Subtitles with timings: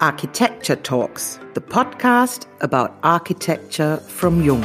[0.00, 4.64] Architecture Talks, the podcast about architecture from Jung.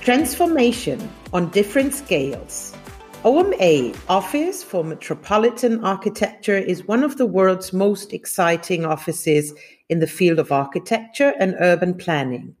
[0.00, 2.74] Transformation on different scales.
[3.22, 9.52] OMA, Office for Metropolitan Architecture, is one of the world's most exciting offices
[9.90, 12.56] in the field of architecture and urban planning.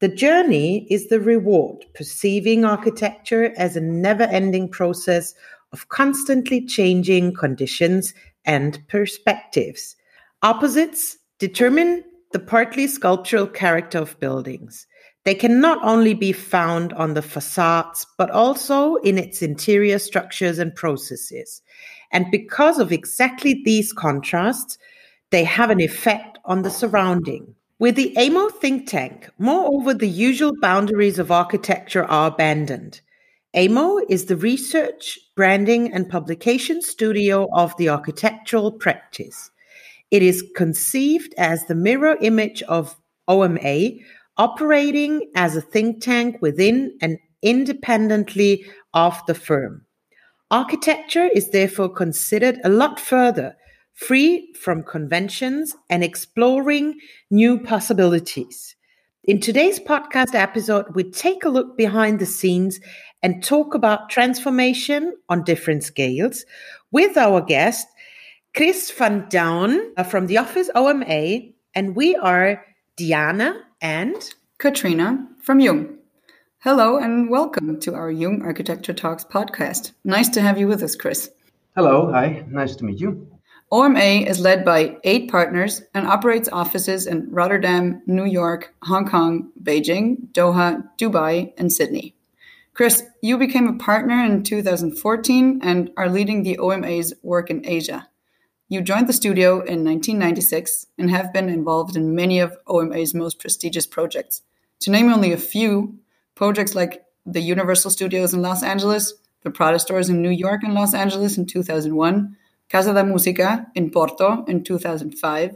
[0.00, 5.32] The journey is the reward, perceiving architecture as a never ending process
[5.72, 8.12] of constantly changing conditions
[8.44, 9.96] and perspectives.
[10.42, 14.86] Opposites determine the partly sculptural character of buildings.
[15.24, 20.58] They can not only be found on the facades, but also in its interior structures
[20.58, 21.62] and processes.
[22.12, 24.78] And because of exactly these contrasts,
[25.30, 27.54] they have an effect on the surrounding.
[27.78, 33.00] With the AMO think tank, moreover, the usual boundaries of architecture are abandoned.
[33.54, 39.50] AMO is the research, branding, and publication studio of the architectural practice.
[40.10, 42.96] It is conceived as the mirror image of
[43.26, 43.90] OMA,
[44.36, 49.84] operating as a think tank within and independently of the firm.
[50.50, 53.56] Architecture is therefore considered a lot further,
[53.92, 56.98] free from conventions and exploring
[57.30, 58.76] new possibilities.
[59.24, 62.78] In today's podcast episode, we take a look behind the scenes
[63.24, 66.44] and talk about transformation on different scales
[66.92, 67.88] with our guest,
[68.54, 71.38] Chris van Duijn uh, from the office OMA.
[71.74, 72.62] And we are
[72.98, 74.14] Diana and
[74.58, 75.96] Katrina from Jung.
[76.58, 79.92] Hello and welcome to our Jung Architecture Talks podcast.
[80.04, 81.30] Nice to have you with us, Chris.
[81.74, 83.26] Hello, hi, nice to meet you.
[83.72, 89.50] OMA is led by eight partners and operates offices in Rotterdam, New York, Hong Kong,
[89.62, 92.14] Beijing, Doha, Dubai, and Sydney.
[92.74, 98.08] Chris, you became a partner in 2014 and are leading the OMA's work in Asia.
[98.68, 103.38] You joined the studio in 1996 and have been involved in many of OMA's most
[103.38, 104.42] prestigious projects.
[104.80, 106.00] To name only a few,
[106.34, 110.74] projects like the Universal Studios in Los Angeles, the Prada stores in New York and
[110.74, 112.36] Los Angeles in 2001,
[112.68, 115.54] Casa da Música in Porto in 2005,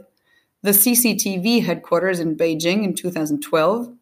[0.61, 3.93] the CCTV headquarters in Beijing in 2012,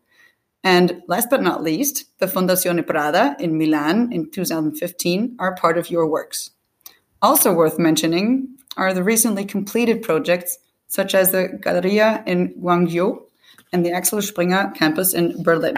[0.67, 5.89] and last but not least, the Fondazione Prada in Milan in 2015 are part of
[5.89, 6.51] your works.
[7.21, 10.57] Also worth mentioning are the recently completed projects
[10.89, 13.21] such as the Galleria in Gwanggyo
[13.71, 15.77] and the Axel Springer campus in Berlin.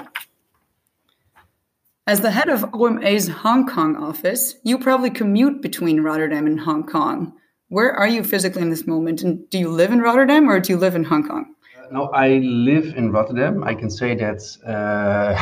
[2.08, 6.88] As the head of OMA's Hong Kong office, you probably commute between Rotterdam and Hong
[6.88, 7.34] Kong.
[7.68, 9.22] Where are you physically in this moment?
[9.22, 11.54] And do you live in Rotterdam or do you live in Hong Kong?
[11.90, 13.64] Uh, no, I live in Rotterdam.
[13.64, 15.36] I can say that uh,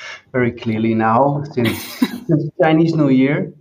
[0.32, 1.82] very clearly now since,
[2.26, 3.52] since Chinese New Year,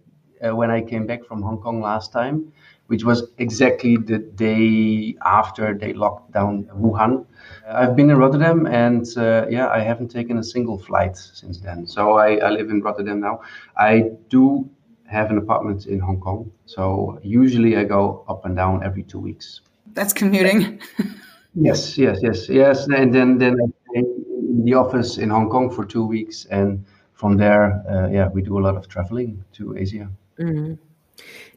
[0.46, 2.52] uh, when I came back from Hong Kong last time,
[2.88, 7.26] which was exactly the day after they locked down Wuhan.
[7.68, 11.88] I've been in Rotterdam, and uh, yeah, I haven't taken a single flight since then.
[11.88, 13.42] So I, I, live in Rotterdam now.
[13.78, 14.70] I do
[15.06, 19.20] have an apartment in Hong Kong, so usually I go up and down every two
[19.20, 19.62] weeks.
[19.94, 20.82] That's commuting.
[21.56, 22.88] yes, yes, yes, yes.
[22.88, 26.86] And then then I stay in the office in Hong Kong for two weeks, and
[27.14, 30.10] from there, uh, yeah, we do a lot of traveling to Asia.
[30.40, 30.74] Mm-hmm.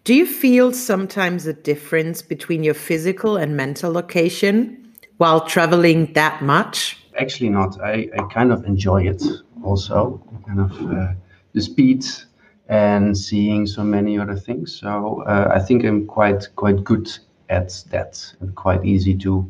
[0.05, 4.85] Do you feel sometimes a difference between your physical and mental location?
[5.19, 6.99] while traveling that much?
[7.19, 7.81] Actually, not.
[7.81, 9.23] I, I kind of enjoy it
[9.63, 11.13] also, kind of uh,
[11.53, 12.05] the speed
[12.69, 14.81] and seeing so many other things.
[14.81, 17.11] So uh, I think I'm quite quite good
[17.49, 19.49] at that and quite easy to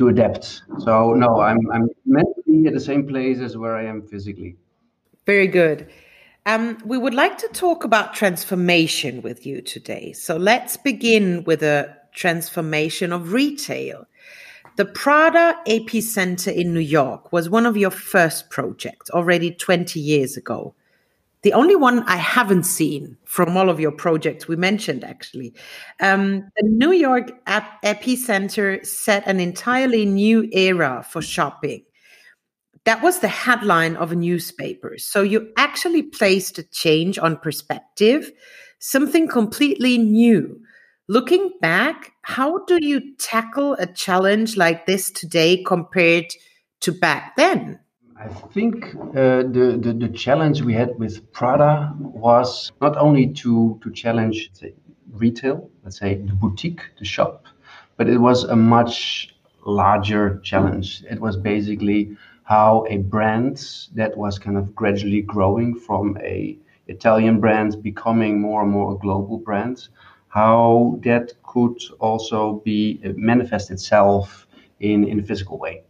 [0.00, 0.62] to adapt.
[0.78, 4.56] So no, I'm I'm mentally at the same place as where I am physically.
[5.26, 5.88] Very good.
[6.46, 10.12] Um, we would like to talk about transformation with you today.
[10.12, 14.06] So let's begin with a transformation of retail.
[14.76, 20.38] The Prada Epicenter in New York was one of your first projects already 20 years
[20.38, 20.74] ago.
[21.42, 25.54] The only one I haven't seen from all of your projects we mentioned, actually.
[26.00, 31.84] Um, the New York Epicenter set an entirely new era for shopping.
[32.84, 34.96] That was the headline of a newspaper.
[34.98, 38.30] So you actually placed a change on perspective,
[38.78, 40.60] something completely new
[41.10, 46.26] Looking back, how do you tackle a challenge like this today compared
[46.82, 47.80] to back then?
[48.20, 53.80] I think uh, the, the, the challenge we had with Prada was not only to
[53.82, 54.50] to challenge
[55.12, 57.46] retail, let's say the boutique, the shop,
[57.96, 59.34] but it was a much
[59.64, 61.02] larger challenge.
[61.10, 62.14] It was basically
[62.44, 63.56] how a brand
[63.94, 66.58] that was kind of gradually growing from a
[66.88, 69.88] Italian brand becoming more and more a global brand
[70.28, 74.46] how that could also be uh, manifest itself
[74.78, 75.82] in, in a physical way.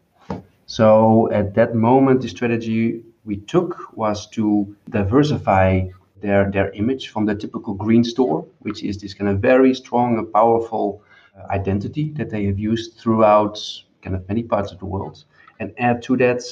[0.71, 5.89] So at that moment, the strategy we took was to diversify
[6.21, 10.17] their, their image from the typical green store, which is this kind of very strong
[10.17, 11.03] and powerful
[11.37, 13.59] uh, identity that they have used throughout
[14.01, 15.25] kind of many parts of the world,
[15.59, 16.45] and add to that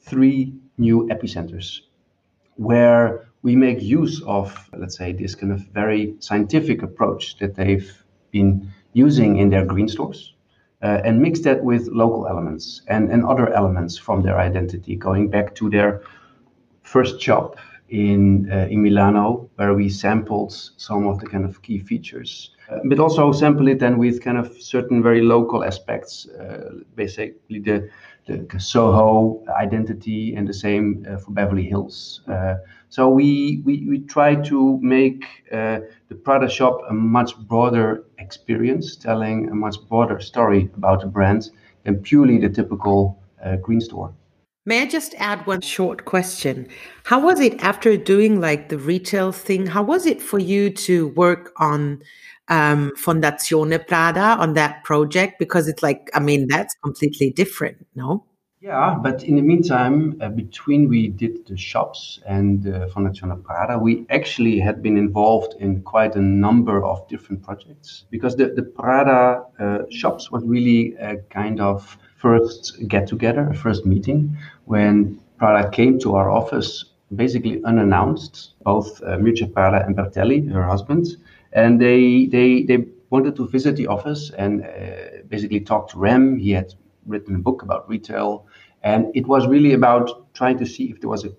[0.00, 1.80] three new epicenters
[2.56, 8.04] where we make use of, let's say, this kind of very scientific approach that they've
[8.32, 10.34] been using in their green stores.
[10.82, 15.28] Uh, and mix that with local elements and, and other elements from their identity, going
[15.28, 16.02] back to their
[16.82, 17.56] first job
[17.88, 22.78] in uh, in Milano, where we sampled some of the kind of key features, uh,
[22.88, 27.88] but also sample it then with kind of certain very local aspects, uh, basically the
[28.26, 32.20] the Soho identity and the same uh, for Beverly Hills.
[32.28, 32.56] Uh,
[32.88, 38.96] so we, we, we try to make uh, the Prada shop a much broader experience,
[38.96, 41.50] telling a much broader story about the brand
[41.84, 43.18] than purely the typical
[43.62, 44.14] green store.
[44.64, 46.68] May I just add one short question?
[47.02, 49.66] How was it after doing like the retail thing?
[49.66, 52.00] How was it for you to work on
[52.46, 55.40] um, Fondazione Prada on that project?
[55.40, 58.24] Because it's like, I mean, that's completely different, no?
[58.60, 63.76] Yeah, but in the meantime, uh, between we did the shops and uh, Fondazione Prada,
[63.76, 68.62] we actually had been involved in quite a number of different projects because the, the
[68.62, 75.68] Prada uh, shops was really a kind of first get together, first meeting when Prada
[75.70, 76.84] came to our office
[77.14, 79.18] basically unannounced, both uh,
[79.52, 81.04] Prada and Bertelli, her husband,
[81.52, 82.78] and they they they
[83.10, 84.68] wanted to visit the office and uh,
[85.28, 86.38] basically talk to Rem.
[86.38, 86.72] He had
[87.06, 88.46] written a book about retail,
[88.82, 91.30] and it was really about trying to see if there was a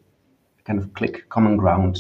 [0.66, 1.98] kind of click, common ground,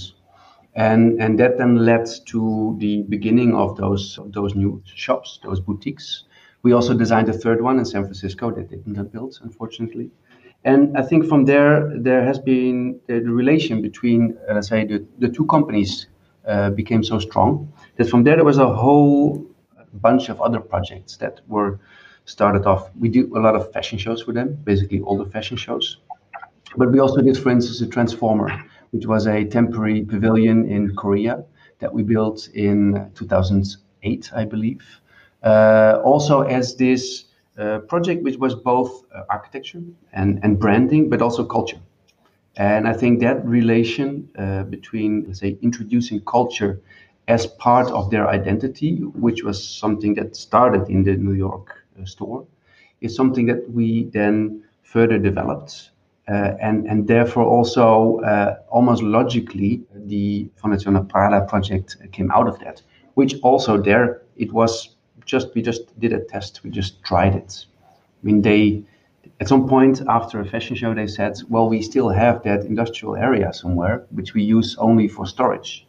[0.76, 6.26] and and that then led to the beginning of those those new shops, those boutiques.
[6.64, 10.10] We also designed a third one in San Francisco that didn't get built, unfortunately.
[10.64, 14.86] And I think from there, there has been the, the relation between, uh, let's say,
[14.86, 16.08] the, the two companies
[16.48, 19.46] uh, became so strong that from there there was a whole
[19.94, 21.80] bunch of other projects that were
[22.26, 22.90] started off.
[22.98, 25.98] We do a lot of fashion shows for them, basically all the fashion shows.
[26.78, 28.50] But we also did, for instance, a Transformer,
[28.92, 31.44] which was a temporary pavilion in Korea
[31.80, 34.84] that we built in 2008, I believe.
[35.44, 37.26] Uh, also, as this
[37.58, 39.82] uh, project, which was both uh, architecture
[40.14, 41.80] and, and branding, but also culture.
[42.56, 44.30] And I think that relation
[44.70, 46.80] between, let's say, introducing culture
[47.28, 52.46] as part of their identity, which was something that started in the New York store,
[53.02, 55.90] is something that we then further developed.
[56.30, 62.58] Uh, and, and therefore also uh, almost logically the Fondazione Prada project came out of
[62.60, 62.82] that,
[63.16, 67.66] which also there it was just we just did a test, we just tried it.
[68.22, 68.84] I mean they
[69.40, 73.16] at some point after a fashion show they said, well we still have that industrial
[73.16, 75.88] area somewhere which we use only for storage.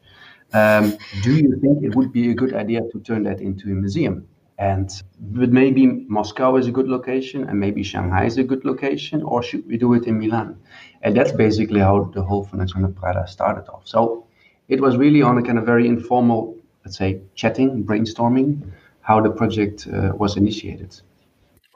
[0.53, 3.75] Um, do you think it would be a good idea to turn that into a
[3.75, 4.29] museum?
[4.57, 4.89] And
[5.19, 9.43] but maybe Moscow is a good location, and maybe Shanghai is a good location, or
[9.43, 10.57] should we do it in Milan?
[11.03, 13.83] And that's basically how the whole Fondazione Prada started off.
[13.85, 14.27] So
[14.69, 18.63] it was really on a kind of very informal, let's say, chatting, brainstorming,
[19.05, 21.01] how the project uh, was initiated.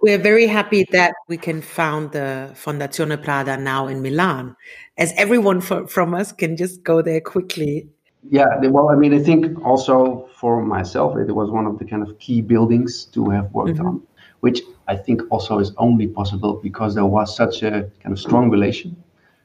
[0.02, 4.56] We're very happy that we can found the Fondazione Prada now in Milan,
[4.96, 7.88] as everyone for, from us can just go there quickly
[8.30, 12.02] yeah, well, I mean, I think also for myself, it was one of the kind
[12.02, 13.86] of key buildings to have worked mm-hmm.
[13.86, 14.02] on,
[14.40, 18.50] which I think also is only possible because there was such a kind of strong
[18.50, 18.96] relation,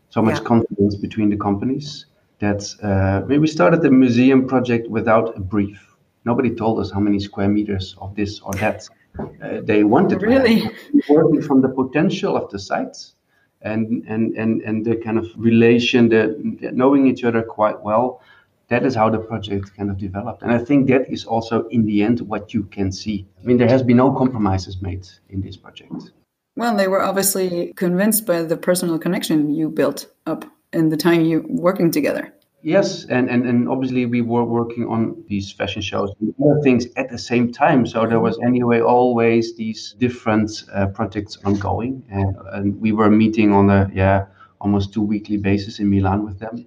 [0.10, 0.44] so much yeah.
[0.44, 2.06] confidence between the companies
[2.40, 5.93] that uh, we started the museum project without a brief.
[6.26, 8.88] Nobody told us how many square meters of this or that
[9.20, 10.22] uh, they wanted.
[10.22, 10.64] Really,
[11.10, 13.16] working from the potential of the sites
[13.62, 18.22] and and and and the kind of relation, the, the knowing each other quite well
[18.70, 20.42] that is how the project kind of developed.
[20.42, 23.28] And I think that is also in the end what you can see.
[23.42, 26.12] I mean, there has been no compromises made in this project.
[26.56, 31.26] Well, they were obviously convinced by the personal connection you built up in the time
[31.26, 32.34] you working together.
[32.64, 36.88] Yes, and, and, and obviously we were working on these fashion shows and other things
[36.96, 37.86] at the same time.
[37.86, 43.52] So there was anyway always these different uh, projects ongoing, and, and we were meeting
[43.52, 44.28] on a yeah
[44.62, 46.66] almost two weekly basis in Milan with them.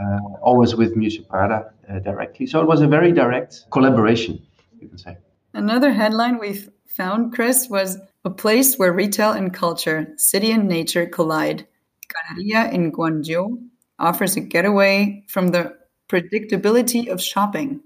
[0.00, 2.46] Uh, always with Miuccia Prada uh, directly.
[2.46, 4.42] So it was a very direct collaboration,
[4.80, 5.16] you can say.
[5.54, 11.06] Another headline we found, Chris, was a place where retail and culture, city and nature
[11.06, 11.66] collide.
[12.08, 13.58] Galleria in Gwanggyo
[13.98, 15.76] offers a getaway from the
[16.08, 17.80] predictability of shopping.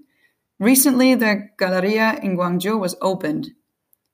[0.59, 3.51] Recently, the Galleria in Gwanggyo was opened.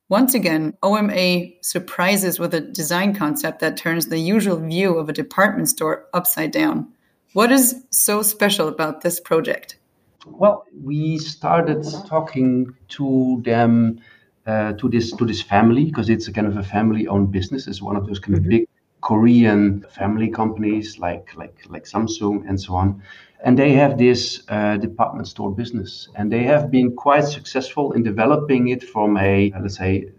[0.09, 5.13] Once again, OMA surprises with a design concept that turns the usual view of a
[5.13, 6.87] department store upside down.
[7.33, 9.77] What is so special about this project?
[10.25, 14.01] Well, we started talking to them,
[14.47, 17.67] uh, to this to this family, because it's a kind of a family-owned business.
[17.67, 18.49] It's one of those kind of mm-hmm.
[18.49, 18.69] big
[19.01, 23.01] Korean family companies like like like Samsung and so on.
[23.41, 26.09] And they have this uh, department store business.
[26.15, 30.11] And they have been quite successful in developing it from a let's say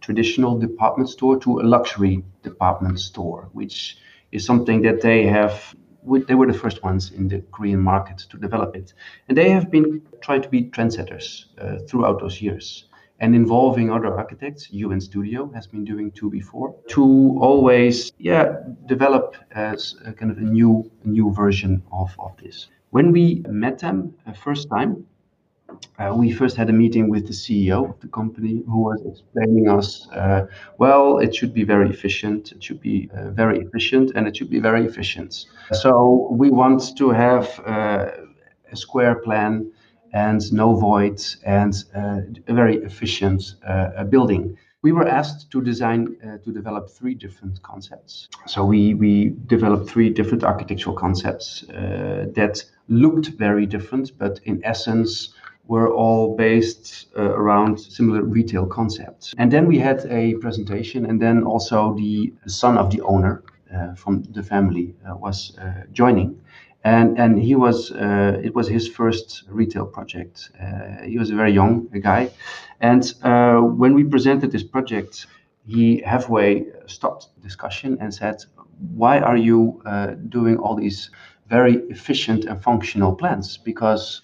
[0.00, 3.98] traditional department store to a luxury department store which
[4.30, 5.74] is something that they have
[6.28, 8.94] they were the first ones in the korean market to develop it.
[9.28, 12.85] And they have been trying to be trendsetters uh, throughout those years
[13.20, 14.70] and involving other architects.
[14.72, 18.56] UN Studio has been doing two before to always, yeah,
[18.86, 22.68] develop as a kind of a new, new version of, of this.
[22.90, 25.06] When we met them uh, first time,
[25.98, 29.68] uh, we first had a meeting with the CEO of the company who was explaining
[29.68, 30.46] us, uh,
[30.78, 34.50] well, it should be very efficient, it should be uh, very efficient, and it should
[34.50, 35.46] be very efficient.
[35.72, 38.10] So we want to have uh,
[38.70, 39.72] a square plan
[40.12, 44.56] and no voids and uh, a very efficient uh, building.
[44.82, 48.28] We were asked to design, uh, to develop three different concepts.
[48.46, 55.34] So we, we developed three different architectural concepts that looked very different, but in essence,
[55.68, 59.34] were all based uh, around similar retail concepts.
[59.36, 63.42] And then we had a presentation, and then also the son of the owner
[63.74, 65.58] uh, from the family uh, was
[65.92, 66.40] joining
[66.86, 70.50] and and he was uh, it was his first retail project.
[70.62, 72.30] Uh, he was a very young guy,
[72.80, 75.26] and uh, when we presented this project,
[75.66, 78.36] he halfway stopped discussion and said,
[79.02, 81.10] "Why are you uh, doing all these
[81.48, 83.58] very efficient and functional plans?
[83.58, 84.22] Because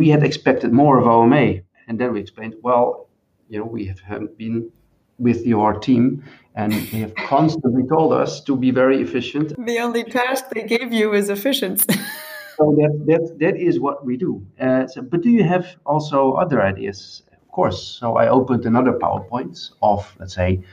[0.00, 3.10] we had expected more of OMA." And then we explained, "Well,
[3.50, 4.72] you know, we have been
[5.18, 6.22] with your team
[6.54, 9.54] and they have constantly told us to be very efficient.
[9.64, 11.86] The only task they gave you is efficiency.
[12.56, 14.44] so that, that, that is what we do.
[14.58, 17.22] Uh, so, but do you have also other ideas?
[17.30, 17.82] Of course.
[18.00, 20.64] So I opened another PowerPoint of, let's say,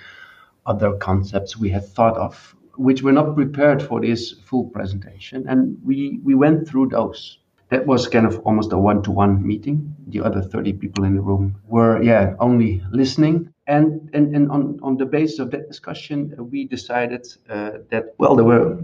[0.65, 5.45] other concepts we had thought of, which were not prepared for this full presentation.
[5.50, 9.95] And we, we went through those that was kind of almost a one-to-one meeting.
[10.07, 13.52] The other 30 people in the room were, yeah, only listening.
[13.67, 18.13] And, and, and on, on the basis of that discussion, uh, we decided uh, that,
[18.17, 18.77] well, there were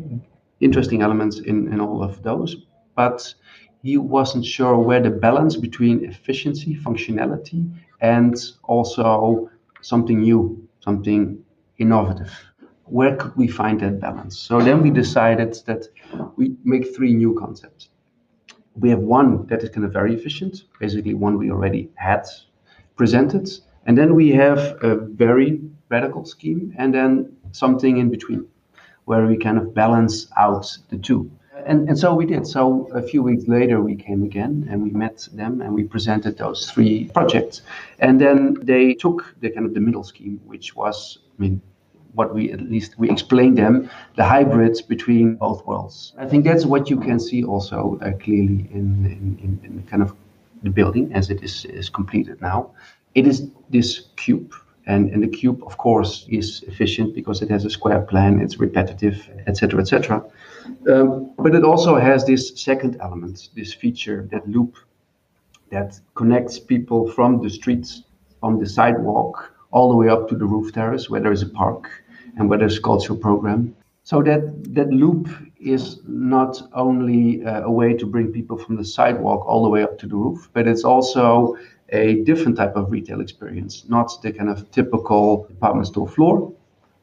[0.61, 2.55] interesting elements in, in all of those,
[2.95, 3.33] but
[3.83, 7.69] he wasn't sure where the balance between efficiency, functionality,
[8.01, 9.49] and also
[9.81, 11.43] something new, something
[11.77, 12.31] innovative.
[12.85, 14.37] Where could we find that balance?
[14.39, 15.87] So then we decided that
[16.37, 17.89] we make three new concepts
[18.79, 22.25] we have one that is kind of very efficient, basically one we already had
[22.95, 23.49] presented.
[23.89, 28.45] And then we have a very radical scheme and then something in between
[29.05, 31.31] where we kind of balance out the two.
[31.65, 32.45] And, and so we did.
[32.45, 36.37] So a few weeks later, we came again and we met them and we presented
[36.37, 37.63] those three projects.
[37.97, 41.59] And then they took the kind of the middle scheme, which was, I mean,
[42.13, 46.13] what we at least we explained them the hybrids between both worlds.
[46.15, 48.87] I think that's what you can see also uh, clearly in,
[49.41, 50.15] in, in, kind of
[50.61, 52.71] the building as it is, is completed now.
[53.15, 54.53] It is this cube.
[54.85, 58.59] And, and the cube, of course, is efficient because it has a square plan, it's
[58.59, 60.25] repetitive, etc., etc.
[60.89, 64.77] Um, but it also has this second element, this feature, that loop
[65.69, 68.03] that connects people from the streets,
[68.41, 71.49] on the sidewalk, all the way up to the roof terrace where there is a
[71.49, 71.89] park
[72.37, 73.75] and where there's a cultural program.
[74.03, 78.85] So that, that loop is not only uh, a way to bring people from the
[78.85, 81.57] sidewalk all the way up to the roof, but it's also
[81.91, 86.53] a different type of retail experience, not the kind of typical department store floor,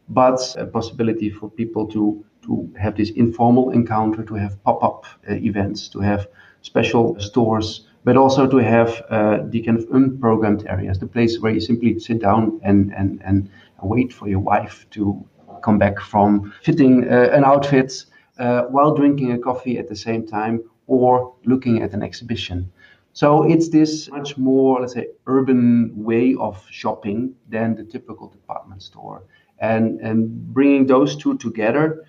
[0.09, 5.05] but a possibility for people to, to have this informal encounter, to have pop up
[5.29, 6.29] uh, events, to have
[6.63, 11.53] special stores but also to have uh, the kind of unprogrammed areas, the place where
[11.53, 13.51] you simply sit down and, and, and
[13.83, 15.27] wait for your wife to
[15.61, 18.07] come back from fitting uh, an outfit
[18.39, 22.71] uh, while drinking a coffee at the same time or looking at an exhibition.
[23.17, 28.83] So it's this much more, let's say, urban way of shopping than the typical department
[28.83, 29.23] store.
[29.59, 32.05] And, and bringing those two together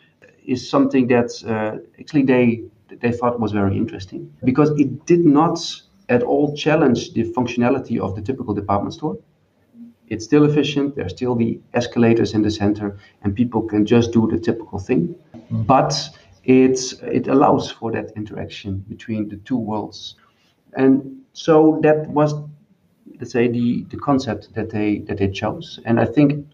[0.46, 2.64] is something that uh, actually they,
[3.00, 5.58] they thought was very interesting because it did not
[6.10, 9.18] at all challenge the functionality of the typical department store.
[10.10, 14.28] It's still efficient, there's still the escalators in the center, and people can just do
[14.28, 15.16] the typical thing.
[15.52, 15.94] But
[16.44, 20.16] it's, it allows for that interaction between the two worlds.
[20.78, 22.34] And So that was,
[23.20, 25.80] let's say, the, the concept that they that they chose.
[25.86, 26.48] And I think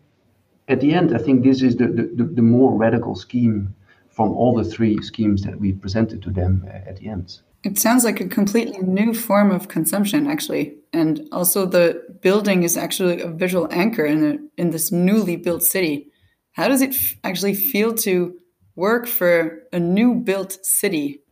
[0.67, 3.73] at the end, I think this is the, the, the more radical scheme
[4.09, 7.39] from all the three schemes that we presented to them uh, at the end.
[7.63, 12.75] It sounds like a completely new form of consumption, actually, and also the building is
[12.75, 16.11] actually a visual anchor in a, in this newly built city.
[16.51, 18.35] How does it actually feel to
[18.75, 21.22] work for a new built city?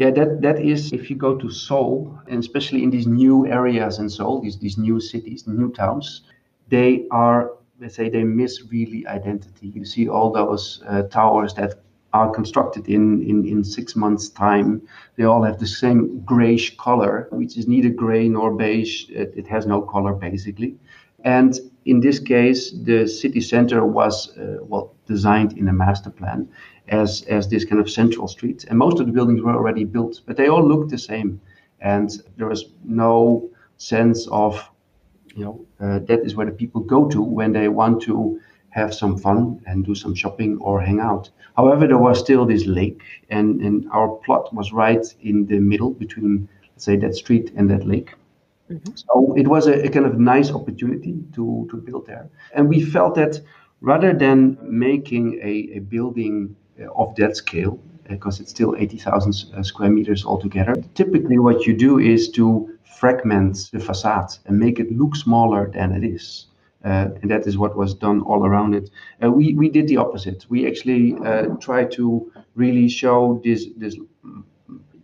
[0.00, 3.98] Yeah, that, that is if you go to Seoul, and especially in these new areas
[3.98, 6.22] in Seoul, these, these new cities, new towns,
[6.68, 9.68] they are let's say they miss really identity.
[9.68, 11.74] You see all those uh, towers that
[12.14, 14.80] are constructed in, in, in six months' time.
[15.16, 19.10] They all have the same grayish color, which is neither gray nor beige.
[19.10, 20.76] It, it has no color basically.
[21.24, 26.48] And in this case, the city center was uh, well designed in a master plan
[26.88, 30.20] as as this kind of central street, and most of the buildings were already built,
[30.26, 31.40] but they all looked the same,
[31.80, 34.70] and there was no sense of
[35.34, 38.94] you know uh, that is where the people go to when they want to have
[38.94, 41.30] some fun and do some shopping or hang out.
[41.56, 45.90] However, there was still this lake, and, and our plot was right in the middle
[45.90, 48.14] between, let's say, that street and that lake.
[48.70, 48.94] Mm-hmm.
[48.94, 52.30] So it was a, a, kind of nice opportunity to, to build there.
[52.54, 53.40] And we felt that
[53.80, 59.62] rather than making a, a building uh, of that scale, because it's still 80,000 uh,
[59.62, 64.92] square meters altogether, typically what you do is to fragment the facade and make it
[64.92, 66.46] look smaller than it is.
[66.84, 68.88] Uh, and that is what was done all around it.
[69.22, 70.46] Uh, we we did the opposite.
[70.48, 73.96] We actually uh, tried to really show this this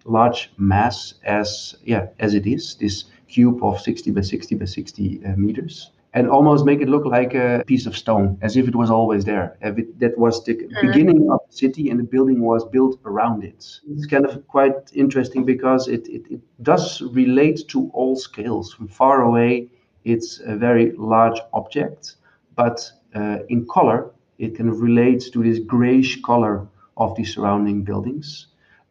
[0.06, 5.25] large mass as yeah as it is this cube of 60 by 60 by 60
[5.25, 8.75] uh, meters and almost make it look like a piece of stone, as if it
[8.75, 9.59] was always there.
[9.61, 10.87] It, that was the mm-hmm.
[10.87, 13.62] beginning of the city, and the building was built around it.
[13.90, 18.73] It's kind of quite interesting because it, it, it does relate to all scales.
[18.73, 19.68] From far away,
[20.04, 22.16] it's a very large object,
[22.54, 27.82] but uh, in color, it kind of relates to this grayish color of the surrounding
[27.82, 28.47] buildings.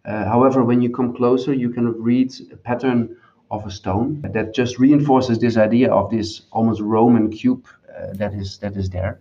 [0.06, 3.18] Uh, however, when you come closer, you kind of read a pattern
[3.56, 7.66] of a stone that just reinforces this idea of this almost Roman cube
[7.96, 9.20] uh, that is that is there,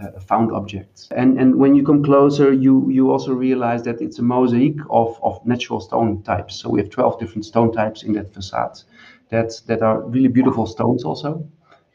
[0.00, 1.08] uh, found objects.
[1.16, 5.18] And and when you come closer, you you also realize that it's a mosaic of,
[5.22, 6.56] of natural stone types.
[6.56, 8.82] So we have 12 different stone types in that facade
[9.28, 11.46] that that are really beautiful stones also.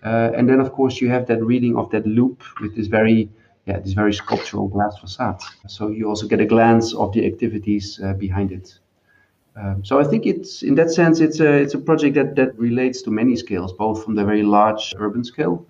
[0.04, 3.30] Uh, and then of course you have that reading of that loop with this very
[3.66, 5.42] yeah this very sculptural glass facade.
[5.68, 8.80] So you also get a glance of the activities uh, behind it.
[9.56, 12.58] Um, so I think it's in that sense it's a it's a project that that
[12.60, 15.65] relates to many scales, both from the very large urban scale,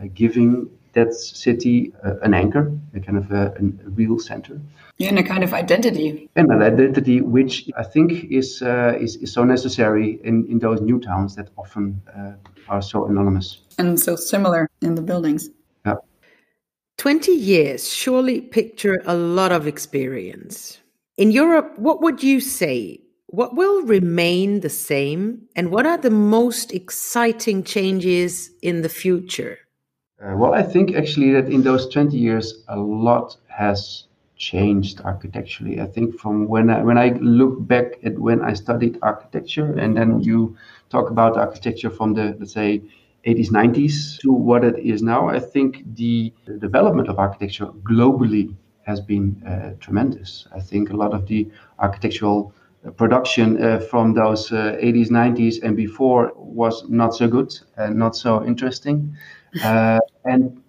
[0.00, 4.60] uh, giving that city uh, an anchor, a kind of a, a, real center,
[4.96, 9.16] yeah, and a kind of identity, and an identity which I think is uh, is,
[9.16, 12.32] is so necessary in in those new towns that often uh,
[12.68, 15.50] are so anonymous and so similar in the buildings.
[15.86, 15.94] Yeah.
[16.96, 20.78] 20 years surely picture a lot of experience.
[21.16, 26.10] In Europe, what would you say what will remain the same, and what are the
[26.10, 29.58] most exciting changes in the future?
[30.20, 34.04] Uh, well, I think actually that in those 20 years, a lot has
[34.36, 35.80] changed architecturally.
[35.80, 39.96] I think from when I, when I look back at when I studied architecture, and
[39.96, 40.56] then you
[40.88, 42.80] talk about architecture from the let's say
[43.26, 49.00] 80s, 90s to what it is now, I think the, development of architecture globally has
[49.00, 50.46] been uh, tremendous.
[50.54, 51.46] I think a lot of the
[51.78, 52.54] architectural
[52.96, 58.16] production uh, from those 80s, uh, 90s, and before was not so good and not
[58.16, 59.16] so interesting.
[59.64, 60.62] Uh, and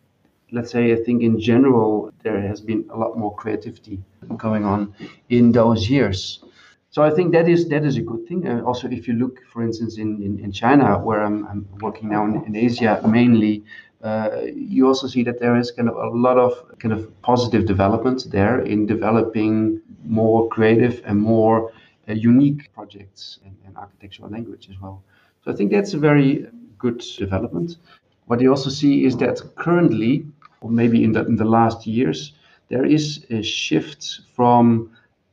[0.52, 4.00] let's say, I think in general, there has been a lot more creativity
[4.38, 4.94] going on
[5.30, 6.44] in those years.
[6.92, 8.48] So I think that is that is a good thing.
[8.48, 12.10] Uh, also, if you look, for instance, in, in, in China, where I'm, I'm, working
[12.10, 13.64] now in, in Asia mainly,
[14.04, 17.68] uh, you also see that there is kind of a lot of kind of positive
[17.68, 21.72] development there in developing more creative and more
[22.10, 25.04] Uh, unique projects and, in architectural language as well.
[25.44, 26.48] So I think that's a very
[26.80, 27.78] good development.
[28.26, 30.26] What you also see is that currently,
[30.62, 32.34] or maybe in the, in the last years,
[32.70, 34.90] there is a shift from,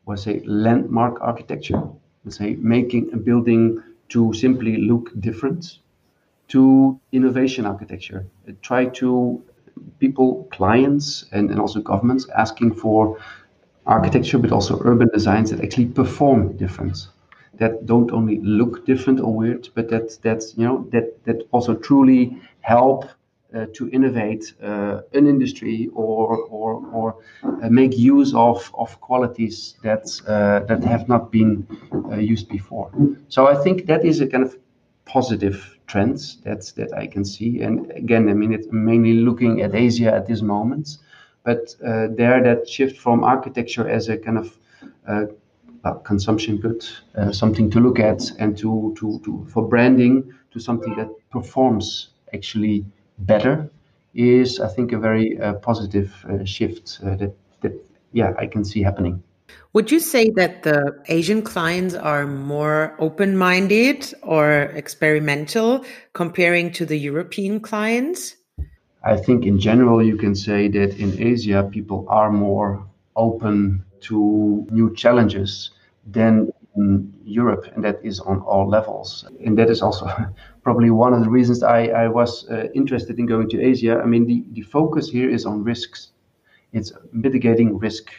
[0.07, 1.83] let's say, landmark architecture,
[2.25, 5.79] let's say, making a building to simply look different,
[6.49, 8.27] to innovation architecture.
[8.47, 9.43] Uh, try to
[9.99, 13.19] people, clients, and, and also governments asking for
[13.87, 17.09] architecture, but also urban designs that actually perform different,
[17.59, 21.75] that don't only look different or weird, but that that you know that that also
[21.75, 23.05] truly help
[23.55, 29.77] uh, to innovate uh, an industry or or, or uh, make use of, of qualities
[29.83, 31.66] that uh, that have not been
[32.11, 32.90] uh, used before.
[33.29, 34.57] So I think that is a kind of
[35.05, 37.62] positive trend that that I can see.
[37.62, 40.99] And again, I mean, it's mainly looking at Asia at this moment,
[41.46, 44.59] but uh, there that shift from architecture as a kind of
[46.04, 46.85] consumption good,
[47.32, 50.14] something to look at, and to, to, to for branding
[50.52, 52.85] to something that performs actually
[53.18, 53.70] better
[54.14, 57.72] is, I think, a very uh, positive uh, shift uh, that, that,
[58.12, 59.22] yeah, I can see happening.
[59.74, 66.87] Would you say that the Asian clients are more open minded or experimental comparing to
[66.87, 68.37] the European clients?
[69.07, 74.66] I think in general, you can say that in Asia, people are more open to
[74.71, 75.71] new challenges
[76.05, 79.25] than in Europe, and that is on all levels.
[79.45, 80.07] And that is also
[80.64, 84.01] probably one of the reasons I, I was uh, interested in going to Asia.
[84.03, 86.11] I mean, the, the focus here is on risks,
[86.73, 88.11] it's mitigating risk.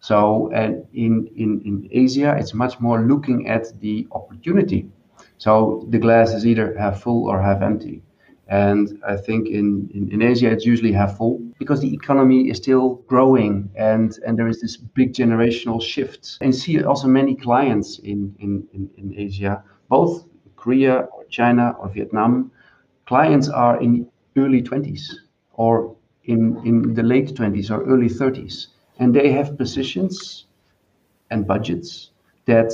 [0.00, 4.90] So, and in, in, in Asia, it's much more looking at the opportunity.
[5.38, 8.02] So the glass is either half full or half empty.
[8.48, 12.56] And I think in, in, in, Asia, it's usually half full because the economy is
[12.56, 16.38] still growing and, and there is this big generational shift.
[16.40, 20.26] And see also many clients in, in, in, in Asia, both
[20.56, 22.50] Korea or China or Vietnam,
[23.06, 25.12] clients are in early 20s
[25.54, 28.68] or in, in the late 20s or early 30s.
[28.98, 30.46] And they have positions
[31.30, 32.10] and budgets
[32.46, 32.72] that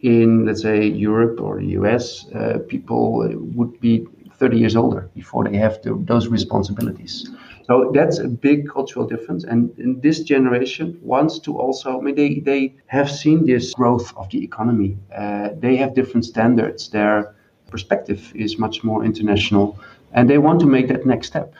[0.00, 4.06] in, let's say, Europe or the US, uh, people would be
[4.44, 7.30] 30 years older before they have to, those responsibilities.
[7.66, 9.44] So that's a big cultural difference.
[9.44, 9.70] And,
[10.02, 14.44] this generation wants to also, I mean, they, they have seen this growth of the
[14.44, 14.98] economy.
[15.16, 16.90] Uh, they have different standards.
[16.90, 17.34] Their
[17.70, 19.78] perspective is much more international.
[20.12, 21.54] And they want to make that next step.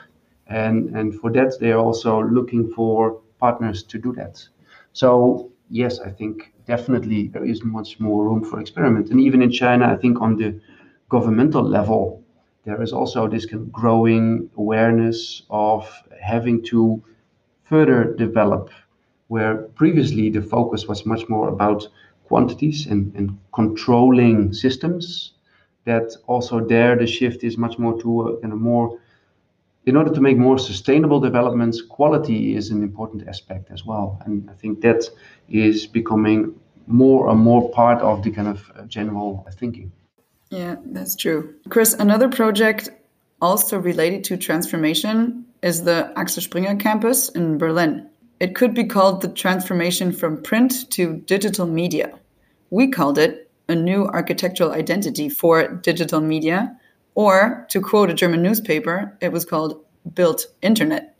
[0.45, 4.47] And, and for that, they are also looking for partners to do that.
[4.93, 9.09] So, yes, I think definitely there is much more room for experiment.
[9.09, 10.61] And even in China, I think on the
[11.09, 12.23] governmental level,
[12.65, 15.87] there is also this kind of growing awareness of
[16.19, 17.03] having to
[17.63, 18.69] further develop
[19.27, 21.87] where previously the focus was much more about
[22.25, 25.33] quantities and, and controlling systems
[25.85, 28.99] that also there the shift is much more to a kind of more
[29.85, 34.19] in order to make more sustainable developments quality is an important aspect as well.
[34.25, 35.03] And i think that
[35.47, 36.55] is becoming
[36.87, 39.91] more and more part of the kind of uh, general thinking
[40.49, 41.55] yeah, that's true.
[41.69, 42.89] Chris, another project
[43.41, 48.09] also related to transformation is the Axel Springer campus in Berlin.
[48.39, 52.19] It could be called the transformation from print to digital media.
[52.69, 56.77] We called it a new architectural identity for digital media,
[57.15, 61.17] or to quote a German newspaper, it was called Built Internet.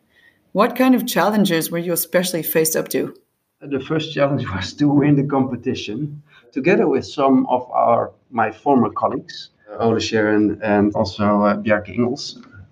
[0.52, 3.16] What kind of challenges were you especially faced up to?
[3.62, 6.22] The first challenge was to win the competition
[6.56, 9.36] together with some of our my former colleagues,
[9.70, 12.24] uh, Ole Scheeren and also uh, Bjarke Ingels,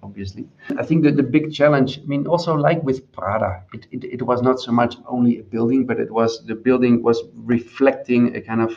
[0.01, 0.45] obviously.
[0.81, 4.21] I think that the big challenge, I mean, also like with Prada, it, it, it,
[4.21, 8.41] was not so much only a building, but it was the building was reflecting a
[8.41, 8.71] kind of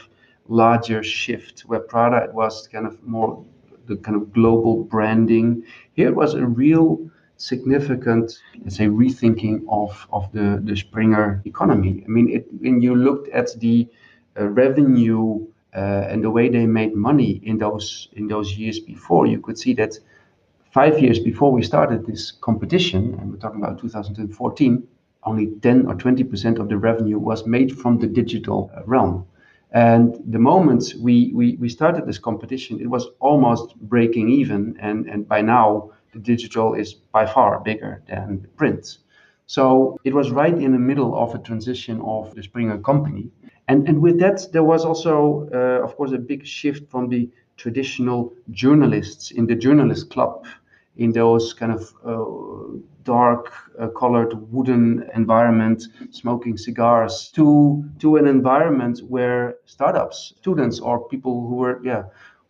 [0.48, 3.44] larger shift where Prada it was kind of more
[3.86, 5.62] the kind of global branding.
[5.94, 8.26] Here it was a real significant,
[8.62, 12.02] let's say, rethinking of, of the, the Springer economy.
[12.04, 13.88] I mean, it, when you looked at the
[14.44, 19.40] revenue uh, and the way they made money in those in those years before, you
[19.40, 19.98] could see that
[20.72, 24.86] five years before we started this competition, and we're talking about 2014,
[25.24, 29.26] only 10 or 20 percent of the revenue was made from the digital realm.
[29.72, 34.76] And the moment we, we, we started this competition, it was almost breaking even.
[34.80, 38.98] And, and by now, the digital is by far bigger than print.
[39.46, 43.30] So it was right in the middle of a transition of the Springer company.
[43.68, 47.28] And, and with that, there was also, uh, of course, a big shift from the
[47.56, 50.46] traditional journalists in the journalist club
[50.96, 58.26] in those kind of uh, dark uh, colored wooden environment smoking cigars to to an
[58.26, 62.02] environment where startups students or people who were yeah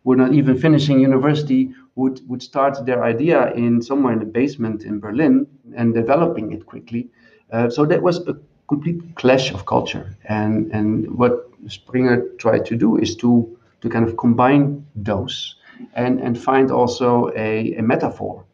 [0.03, 4.83] were not even finishing university would would start their idea in somewhere in the basement
[4.83, 7.09] in Berlin and developing it quickly.
[7.51, 8.35] Uh, so that was a
[8.67, 10.15] complete clash of culture.
[10.25, 15.55] And and what Springer tried to do is to to kind of combine those
[15.93, 18.45] and and find also a, a metaphor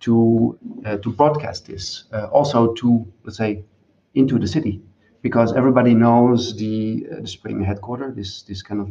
[0.00, 3.64] to uh, to broadcast this uh, also to let's say
[4.14, 4.80] into the city
[5.22, 8.88] because everybody knows the uh, the Springer headquarters this this kind of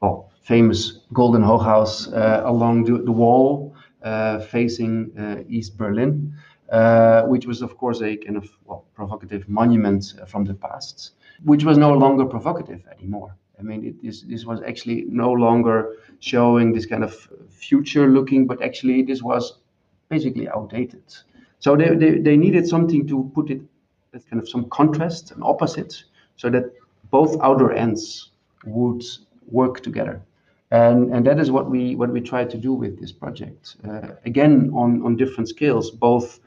[0.00, 6.32] well famous golden house uh, along the, the wall uh, facing uh, East Berlin,
[7.26, 11.12] which was, of course, a kind of well, provocative monument from the past,
[11.44, 13.34] which was no longer provocative anymore.
[13.58, 18.46] I mean, it, this, this was actually no longer showing this kind of future looking,
[18.46, 19.58] but actually this was
[20.08, 21.02] basically outdated.
[21.58, 23.60] So they, they, they needed something to put it
[24.14, 26.02] as kind of some contrast and opposite
[26.36, 26.72] so that
[27.10, 28.30] both outer ends
[28.64, 29.04] would
[29.50, 30.22] work together.
[30.70, 33.76] And, and that is what we what we try to do with this project.
[33.86, 36.38] Uh, again, on, on different scales, both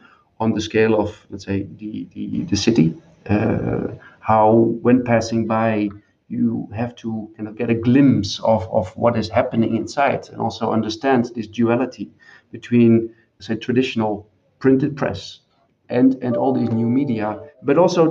[0.44, 2.88] on the scale of let's say the the, the city,
[3.30, 3.88] uh,
[4.20, 4.52] how
[4.86, 5.90] when passing by
[6.28, 10.40] you have to kind of get a glimpse of, of what is happening inside and
[10.40, 12.10] also understand this duality
[12.52, 14.28] between say traditional
[14.60, 15.40] printed press
[15.90, 17.28] and and all these new media
[17.62, 18.04] but also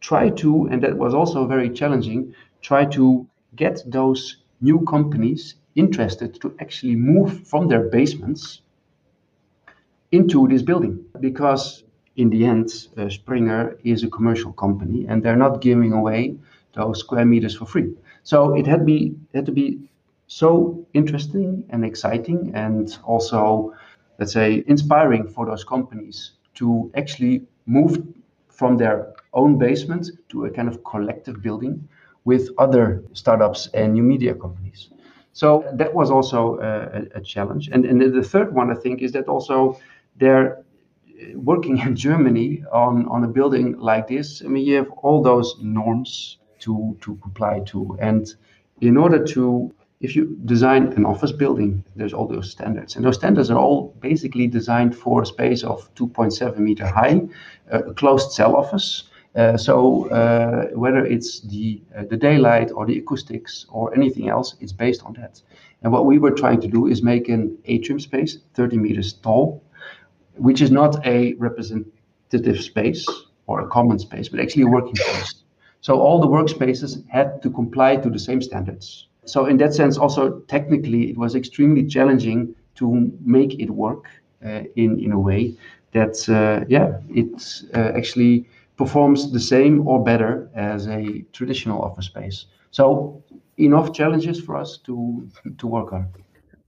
[0.00, 6.40] try to and that was also very challenging try to get those new companies interested
[6.40, 8.60] to actually move from their basements
[10.14, 11.84] into this building because
[12.16, 16.36] in the end uh, springer is a commercial company and they're not giving away
[16.74, 17.92] those square meters for free.
[18.22, 19.78] So it had be had to be
[20.26, 23.74] so interesting and exciting and also
[24.18, 28.02] let's say inspiring for those companies to actually move
[28.48, 31.88] from their own basement to a kind of collective building
[32.24, 34.90] with other startups and new media companies.
[35.32, 37.68] So that was also a, a challenge.
[37.72, 39.76] And, and the third one, I think, is that also
[40.16, 40.64] they're
[41.34, 44.42] working in Germany on, on a building like this.
[44.44, 47.96] I mean, you have all those norms to, to comply to.
[48.00, 48.32] And
[48.80, 52.96] in order to, if you design an office building, there's all those standards.
[52.96, 57.22] And those standards are all basically designed for a space of 2.7 meter high,
[57.70, 59.04] a closed cell office.
[59.34, 64.54] Uh, so uh, whether it's the uh, the daylight or the acoustics or anything else,
[64.60, 65.42] it's based on that.
[65.82, 69.60] And what we were trying to do is make an atrium space 30 meters tall,
[70.36, 73.06] which is not a representative space
[73.46, 75.34] or a common space, but actually a working space.
[75.80, 79.08] So all the workspaces had to comply to the same standards.
[79.26, 84.04] So in that sense, also technically, it was extremely challenging to make it work
[84.44, 85.56] uh, in in a way
[85.92, 92.06] that uh, yeah, it uh, actually performs the same or better as a traditional office
[92.06, 92.46] space.
[92.70, 93.22] So
[93.56, 96.08] enough challenges for us to to work on.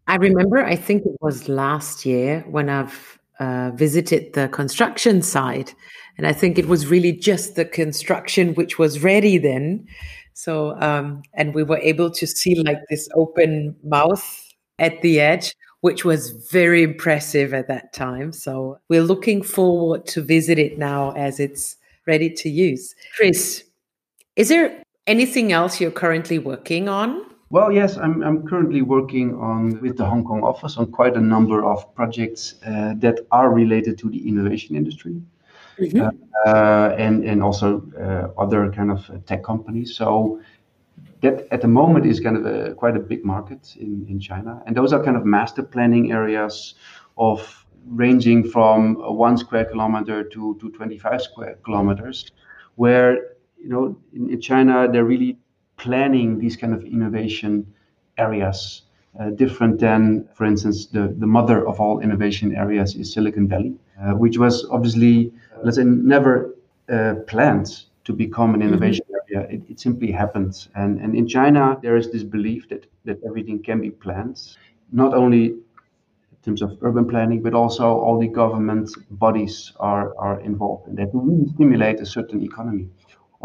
[0.07, 5.75] I remember, I think it was last year when I've uh, visited the construction site
[6.19, 9.87] and I think it was really just the construction which was ready then.
[10.33, 14.45] So, um, and we were able to see like this open mouth
[14.79, 18.33] at the edge, which was very impressive at that time.
[18.33, 22.95] So, we're looking forward to visit it now as it's ready to use.
[23.17, 23.65] Chris,
[24.37, 27.23] is there anything else you're currently working on?
[27.49, 31.21] Well, yes, I'm, I'm currently working on with the Hong Kong office on quite a
[31.21, 35.23] number of projects uh, that are related to the innovation industry
[35.79, 36.09] mm-hmm.
[36.47, 39.95] uh, and and also uh, other kind of uh, tech companies.
[39.95, 40.41] So
[41.21, 44.63] that at the moment is kind of a, quite a big market in, in China,
[44.67, 46.75] and those are kind of master planning areas
[47.17, 52.31] of ranging from one square kilometer to, to 25 square kilometers,
[52.75, 53.15] where
[53.57, 55.39] you know in, in China they're really
[55.77, 57.67] planning these kind of innovation
[58.19, 58.83] areas.
[59.19, 63.75] Uh, different than, for instance, the, the mother of all innovation areas is Silicon Valley,
[64.03, 66.55] uh, which was obviously let's say, never
[66.89, 68.69] uh, planned to become an mm-hmm.
[68.69, 69.37] innovation mm-hmm.
[69.37, 69.49] area.
[69.51, 70.69] It, it, simply happens.
[70.75, 74.57] And, and in China, there is this belief that, that everything can be planned,
[74.93, 75.59] not only in
[76.45, 81.11] terms of urban planning, but also all the government bodies are, are involved in that
[81.13, 82.89] to really stimulate a certain economy.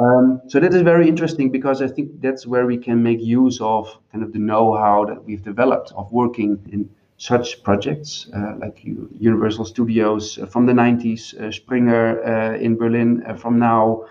[0.02, 3.62] Um, so that is very interesting because I think that's where we can make use
[3.62, 8.80] of kind of the know-how that we've developed of working in such projects uh, like
[8.84, 14.06] Universal Studios uh, from the 90s, uh, Springer in Berlin from now.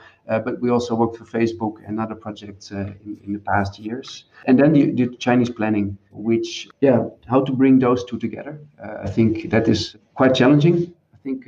[0.46, 4.26] but we also worked for Facebook and other projects in, in, the past years.
[4.46, 8.60] And then the, the, Chinese planning, which, yeah, how to bring those two together.
[9.06, 10.76] I think that is quite challenging.
[11.16, 11.46] I think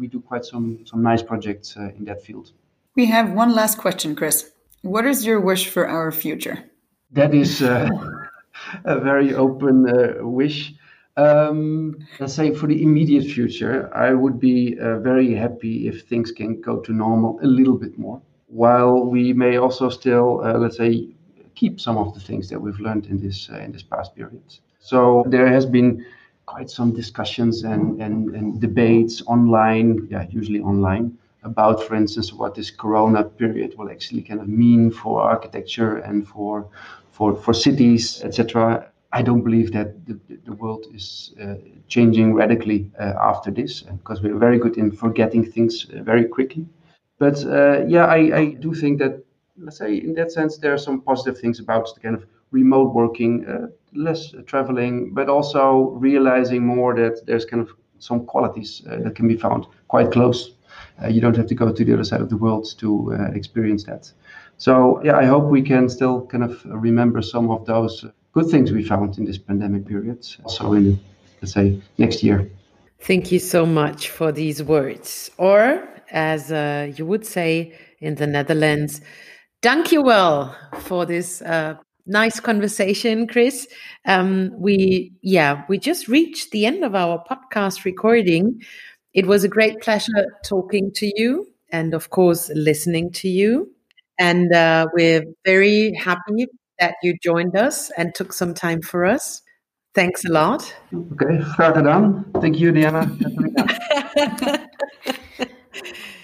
[0.00, 2.52] we do quite some, some nice projects in that field.
[2.96, 4.52] We have one last question, Chris.
[4.82, 6.58] What is your wish for our future?
[7.10, 7.88] That is uh,
[8.84, 10.74] a very open uh, wish.
[11.16, 16.30] Um, let's say for the immediate future, I would be uh, very happy if things
[16.30, 20.76] can go to normal a little bit more, while we may also still, uh, let's
[20.76, 21.08] say,
[21.56, 24.42] keep some of the things that we've learned in this uh, in this past period.
[24.78, 26.04] So there has been
[26.46, 32.54] quite some discussions and, and, and debates online, yeah, usually online, about, for instance, what
[32.54, 36.68] this Corona period will actually kind of mean for architecture and for
[37.12, 38.90] for for cities, etc.
[39.12, 41.54] I don't believe that the, the world is uh,
[41.86, 46.66] changing radically uh, after this because we're very good in forgetting things uh, very quickly.
[47.18, 49.24] But uh, yeah, I, I, do think that,
[49.56, 52.92] let's say, in that sense, there are some positive things about the kind of remote
[52.92, 58.98] working, uh, less traveling, but also realizing more that there's kind of some qualities uh,
[59.04, 60.56] that can be found quite close.
[61.08, 64.10] You don't have to go to the other side of the world to experience that.
[64.58, 68.72] So yeah, I hope we can still kind of remember some of those good things
[68.72, 70.98] we found in this pandemic period, also in,
[71.40, 72.50] let's say, next year.
[73.00, 75.30] Thank you so much for these words.
[75.38, 79.00] Or, as uh, you would say in the Netherlands,
[79.62, 81.74] thank you well for this uh,
[82.06, 83.66] nice conversation, Chris.
[84.06, 88.62] Um, we, yeah, we just reached the end of our podcast recording.
[89.14, 93.70] It was a great pleasure talking to you and, of course, listening to you.
[94.18, 96.46] And uh, we're very happy
[96.78, 99.40] that you joined us and took some time for us.
[99.94, 100.62] Thanks a lot.
[100.92, 102.24] Okay, graag gedaan.
[102.40, 103.06] Thank you, Diana.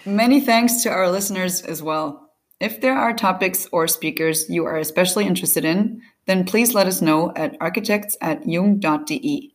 [0.05, 2.31] Many thanks to our listeners as well.
[2.59, 7.01] If there are topics or speakers you are especially interested in, then please let us
[7.01, 9.50] know at architects at jung.de.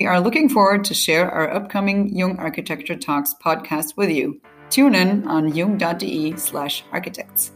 [0.00, 4.40] We are looking forward to share our upcoming Jung Architecture Talks podcast with you.
[4.70, 7.52] Tune in on jung.de slash architects.